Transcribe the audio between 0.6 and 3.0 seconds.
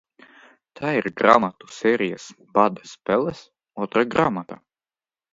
"Tā ir grāmatu sērijas "Bada